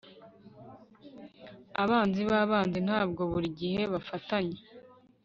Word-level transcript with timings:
Abanzi 1.83 2.21
babanzi 2.31 2.79
ntabwo 2.87 3.21
buri 3.31 3.47
gihe 3.59 3.81
bafatanya 3.93 4.59